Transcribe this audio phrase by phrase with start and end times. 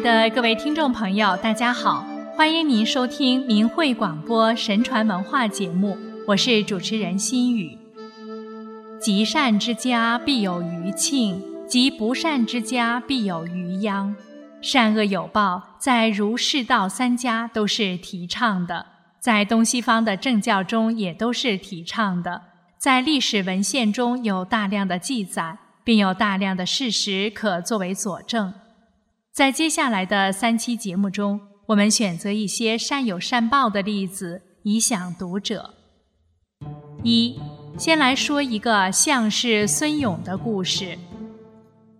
[0.00, 2.06] 的各位听众朋友，大家好，
[2.36, 7.76] 欢迎您收听明慧广播神传文化节目，我是主持人心雨。
[9.00, 14.14] 积善之家必有余庆，积不善之家必有余殃。
[14.62, 18.86] 善恶有报，在儒释道三家都是提倡的，
[19.18, 22.42] 在东西方的政教中也都是提倡的，
[22.76, 28.54] 在历史文献中有大量的记载，并有大量的事实可作为佐证。
[29.38, 35.74] 在接下来的三期节目中，我们选择一些善有善报的例子，以享读者。
[37.04, 37.38] 一，
[37.78, 40.98] 先来说一个相氏孙勇的故事。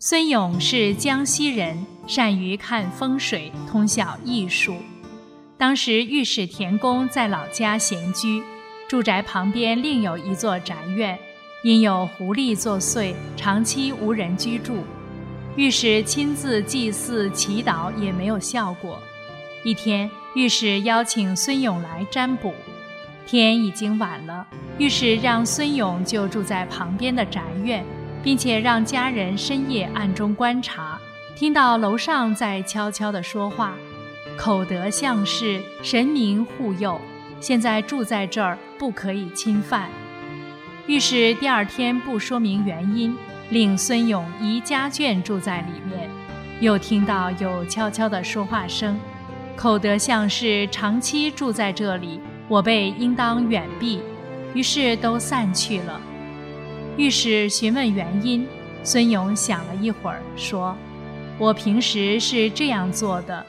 [0.00, 4.74] 孙勇是江西人，善于看风水，通晓艺术。
[5.56, 8.42] 当时御史田公在老家闲居，
[8.88, 11.16] 住宅旁边另有一座宅院，
[11.62, 14.78] 因有狐狸作祟，长期无人居住。
[15.56, 18.98] 御史亲自祭祀祈祷也没有效果。
[19.64, 22.54] 一天，御史邀请孙勇来占卜。
[23.26, 24.46] 天已经晚了，
[24.78, 27.84] 御史让孙勇就住在旁边的宅院，
[28.22, 30.98] 并且让家人深夜暗中观察，
[31.36, 33.74] 听到楼上在悄悄地说话，
[34.38, 37.00] 口德相是，神明护佑。
[37.40, 39.88] 现在住在这儿，不可以侵犯。
[40.86, 43.16] 御史第二天不说明原因。
[43.50, 46.08] 令孙勇移家眷住在里面，
[46.60, 48.96] 又听到有悄悄的说话声，
[49.56, 54.00] 口德像是长期住在这里，我辈应当远避。
[54.54, 56.00] 于是都散去了。
[56.96, 58.46] 御史询问原因，
[58.82, 60.76] 孙勇想了一会儿，说
[61.38, 63.46] ：“我平时是这样做的，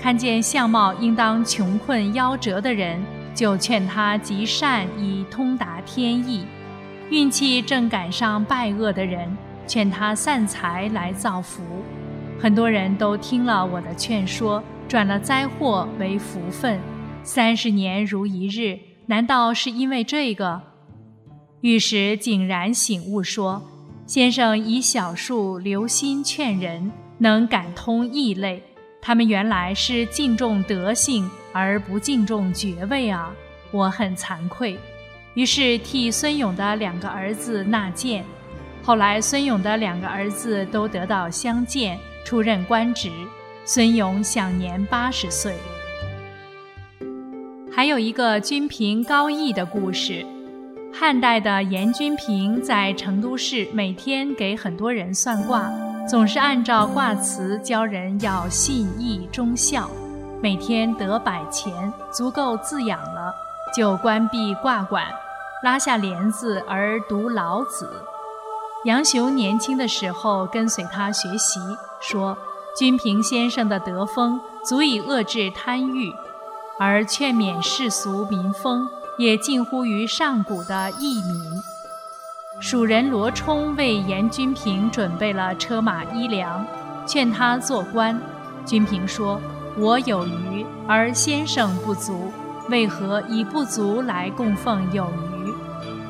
[0.00, 3.02] 看见相貌应当穷困夭折的人，
[3.34, 6.46] 就劝他积善以通达天意。”
[7.10, 9.34] 运气正赶上败恶的人，
[9.66, 11.62] 劝他散财来造福。
[12.38, 16.78] 很多人都听了我的劝说，转了灾祸为福分，
[17.22, 18.78] 三十年如一日。
[19.06, 20.60] 难道是因为这个？
[21.62, 23.62] 玉石井然醒悟说
[24.06, 28.62] ：“先生以小数留心劝人，能感通异类。
[29.00, 33.32] 他们原来是敬重德性而不敬重爵位啊！
[33.72, 34.78] 我很惭愧。”
[35.34, 38.24] 于是替孙勇的两个儿子纳谏，
[38.82, 43.10] 后来孙勇的两个儿子都得到相见，出任官职。
[43.64, 45.54] 孙勇享年八十岁。
[47.70, 50.24] 还有一个君平高义的故事。
[50.90, 55.70] 汉代的严君平在成都市每天给很多人算卦，
[56.08, 59.88] 总是按照卦辞教人要信义忠孝，
[60.42, 63.32] 每天得百钱，足够自养了，
[63.74, 65.04] 就关闭挂馆。
[65.62, 68.04] 拉下帘子而读老子。
[68.84, 71.58] 杨雄年轻的时候跟随他学习，
[72.00, 72.38] 说
[72.76, 76.14] 君平先生的德风足以遏制贪欲，
[76.78, 81.60] 而劝勉世俗民风也近乎于上古的义民。
[82.60, 86.64] 蜀人罗冲为严君平准备了车马衣粮，
[87.04, 88.20] 劝他做官。
[88.64, 89.40] 君平说
[89.76, 92.32] ：“我有余，而先生不足，
[92.70, 95.52] 为何以不足来供奉有余？”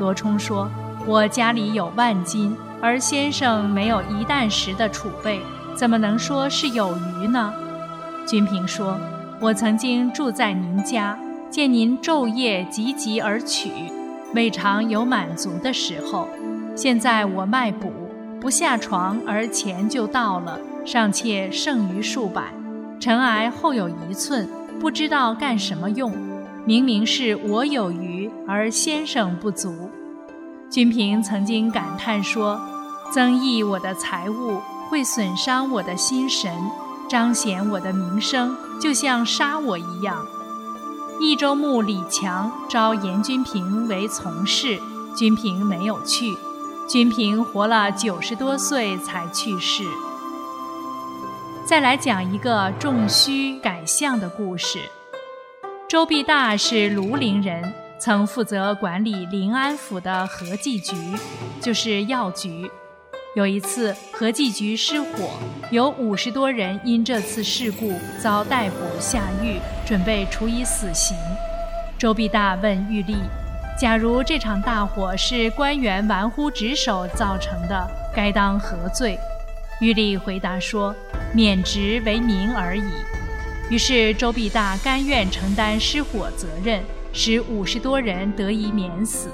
[0.00, 0.70] 罗冲说
[1.06, 5.40] ：“我家里有万金，而先生没有一担石的储备，
[5.74, 7.52] 怎么能说是有余呢？”
[8.26, 8.98] 君平说
[9.40, 11.18] ：“我曾经住在您家，
[11.50, 13.70] 见您昼夜汲汲而取，
[14.34, 16.28] 未尝有满足的时候。
[16.76, 17.92] 现在我卖卜，
[18.40, 22.44] 不下床而钱就到了，尚且剩余数百，
[23.00, 26.29] 尘埃后有一寸，不知道干什么用。
[26.70, 29.90] 明明是我有余，而先生不足。”
[30.70, 32.60] 君平曾经感叹说
[33.10, 36.52] ：“增益我的财物，会损伤我的心神，
[37.08, 40.24] 彰显我的名声，就像杀我一样。”
[41.20, 44.78] 益州牧李强招严君平为从事，
[45.16, 46.36] 君平没有去。
[46.88, 49.82] 君平活了九十多岁才去世。
[51.64, 54.78] 再来讲一个种须改相的故事。
[55.90, 57.60] 周必大是庐陵人。
[57.98, 60.94] 曾负责管理临安府的和剂局，
[61.60, 62.70] 就是药局。
[63.34, 65.30] 有一次，和剂局失火，
[65.72, 71.16] 有五十多人因这次事故遭逮捕下狱，准备处以死刑。
[71.98, 73.16] 周必大问玉立
[73.76, 79.18] ：“假如这场大火是官员玩忽职守造成的，该当何罪？”
[79.82, 80.94] 玉立回答说
[81.34, 82.82] ：“免职为民而已。”
[83.70, 86.82] 于是周必大甘愿承担失火责任。
[87.12, 89.30] 使五十多人得以免死。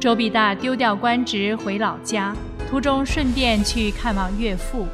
[0.00, 2.34] 周必大丢掉官职回老家，
[2.68, 4.88] 途中顺便去看望岳父。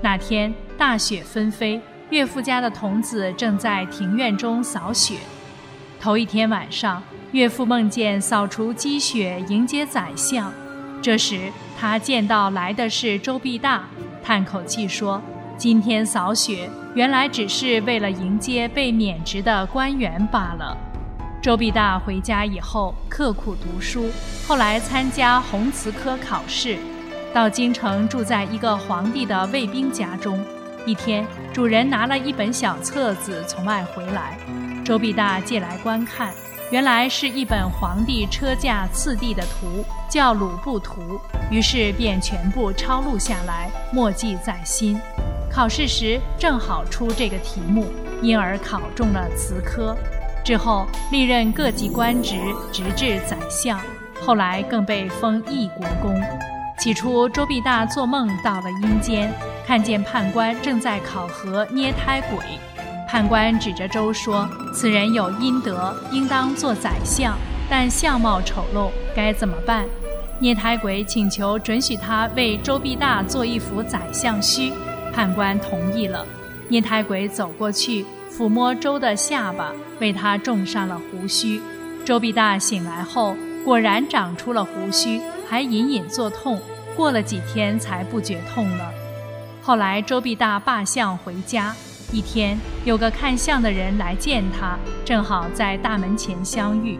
[0.00, 1.80] 那天大雪纷飞，
[2.10, 5.16] 岳父家的童子正在庭院中扫雪。
[6.00, 7.02] 头一天晚上，
[7.32, 10.52] 岳父梦见扫除积雪迎接宰相，
[11.02, 13.84] 这时他见到来的是周必大，
[14.22, 15.20] 叹口气说
[15.58, 20.76] ：“今天扫雪，原来只是为了迎接被免职的官员罢了。”
[21.40, 24.10] 周必大回家以后刻苦读书，
[24.46, 26.76] 后来参加弘慈科考试，
[27.32, 30.44] 到京城住在一个皇帝的卫兵家中。
[30.84, 34.36] 一天，主人拿了一本小册子从外回来，
[34.84, 36.32] 周必大借来观看，
[36.70, 41.00] 原来是一本皇帝车驾次第的图，叫《鲁布图》，
[41.50, 45.00] 于是便全部抄录下来，默记在心。
[45.56, 47.86] 考试时正好出这个题目，
[48.20, 49.96] 因而考中了慈科。
[50.44, 52.36] 之后历任各级官职，
[52.70, 53.80] 直至宰相，
[54.20, 56.14] 后来更被封一国公。
[56.78, 59.32] 起初，周必大做梦到了阴间，
[59.66, 62.38] 看见判官正在考核捏胎鬼。
[63.08, 67.34] 判官指着周说：“此人有阴德，应当做宰相，
[67.70, 69.86] 但相貌丑陋，该怎么办？”
[70.38, 74.70] 捏胎鬼请求准许他为周必大做一幅宰相须，
[75.16, 76.26] 判官同意了。
[76.68, 78.04] 捏胎鬼走过去。
[78.30, 81.58] 抚摸周的下巴，为他种上了胡须。
[82.04, 83.34] 周必大醒来后，
[83.64, 86.60] 果然长出了胡须，还隐隐作痛。
[86.94, 88.92] 过了几天，才不觉痛了。
[89.62, 91.74] 后来，周必大罢相回家。
[92.12, 96.98] 一天，有个看相的人来见他，正好在大门前相遇。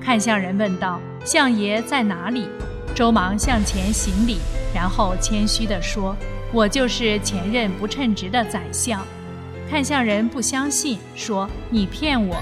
[0.00, 2.48] 看相人问道：“相爷在哪里？”
[2.92, 4.38] 周忙向前行礼，
[4.74, 6.16] 然后谦虚地说
[6.52, 9.04] ：“我就是前任不称职的宰相。”
[9.70, 12.36] 看相人不相信，说：“你骗我。”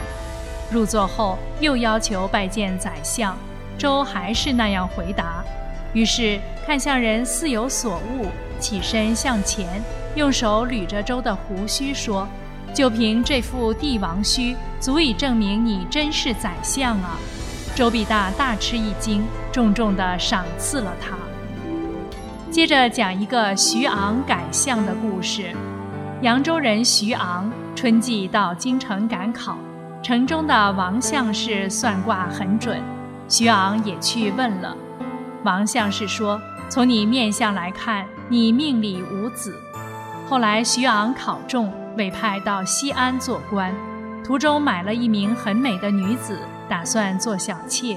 [0.73, 3.37] 入座后又要求拜见宰相，
[3.79, 5.45] 周还是那样回答。
[5.93, 8.27] 于是看相人似有所悟，
[8.59, 9.83] 起身向前，
[10.17, 12.29] 用手捋着周的胡须说
[12.75, 17.19] ：“就凭这副帝王须，足以证明你真是宰相啊！”
[17.75, 21.17] 周必大大吃一惊，重重地赏赐了他。
[22.51, 25.55] 接着讲一个徐昂改相的故事。
[26.21, 29.57] 扬州人徐昂春季到京城赶考，
[30.03, 32.83] 城中的王相士算卦很准，
[33.29, 34.77] 徐昂也去问了。
[35.45, 39.55] 王相士说：“从你面相来看，你命里无子。”
[40.29, 43.73] 后来徐昂考中，委派到西安做官，
[44.25, 46.37] 途中买了一名很美的女子，
[46.69, 47.97] 打算做小妾。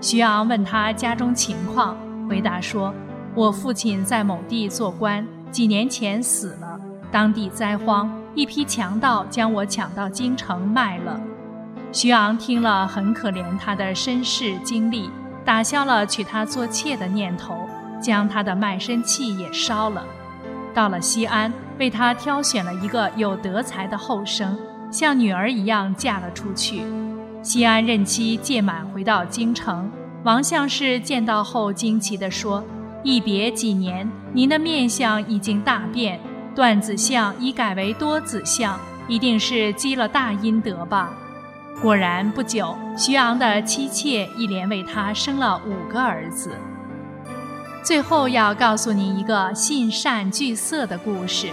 [0.00, 1.94] 徐昂问他家中情况，
[2.28, 2.94] 回答说
[3.34, 6.80] ：“我父亲在某地做官，几年前死了。”
[7.12, 11.20] 当地灾荒，一批强盗将我抢到京城卖了。
[11.92, 15.10] 徐昂听了，很可怜他的身世经历，
[15.44, 17.56] 打消了娶她做妾的念头，
[18.00, 20.04] 将他的卖身契也烧了。
[20.72, 24.56] 到了西安，为他挑选了一个有德才的后生，
[24.92, 26.84] 像女儿一样嫁了出去。
[27.42, 29.90] 西安任期届满，回到京城，
[30.22, 32.62] 王相士见到后惊奇地说
[33.02, 36.20] ：“一别几年，您的面相已经大变。”
[36.52, 41.10] 断子相已改为多子相，一定是积了大阴德吧？
[41.80, 46.50] 果然不久，徐昂的妻妾一连为他生了五个儿子。
[47.82, 51.50] 最后要告诉你一个信善惧色的故事：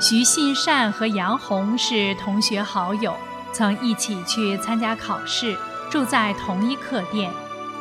[0.00, 3.14] 徐信善和杨红是同学好友，
[3.52, 5.56] 曾一起去参加考试，
[5.88, 7.30] 住在同一客店。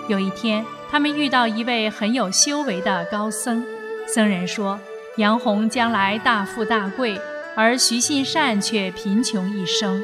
[0.08, 0.64] 有一天，
[0.96, 3.66] 他们遇到一位很有修为的高僧，
[4.08, 4.80] 僧人说。
[5.18, 7.20] 杨红将来大富大贵，
[7.54, 10.02] 而徐信善却贫穷一生。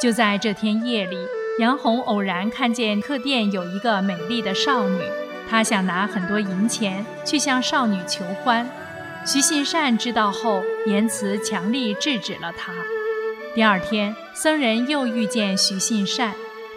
[0.00, 1.18] 就在这天夜里，
[1.58, 5.02] 杨红偶然看见客店有一个美丽的少女，
[5.50, 8.66] 他想拿很多银钱去向少女求欢。
[9.26, 12.72] 徐信善知道后，言辞强力制止了他。
[13.54, 16.32] 第二天，僧人又遇见徐信善，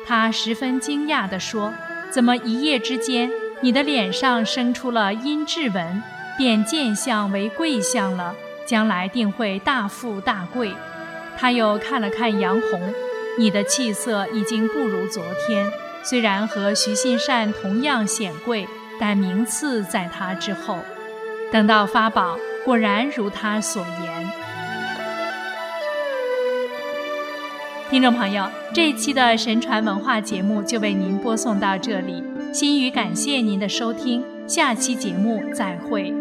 [0.05, 1.74] 他十分惊讶地说
[2.11, 6.03] ：“怎么一夜之间，你的脸上生出了阴质纹？”
[6.37, 8.33] 变贱相为贵相了，
[8.65, 10.71] 将来定会大富大贵。
[11.37, 12.93] 他又看了看杨红，
[13.37, 15.69] 你的气色已经不如昨天。
[16.01, 18.65] 虽然和徐信善同样显贵，
[18.97, 20.79] 但名次在他之后。
[21.51, 24.31] 等到发宝，果然如他所言。
[27.89, 36.13] 听众朋友，这一期的神传文化节目就为您播送到这里，心语感谢您的收听，下期节目再会。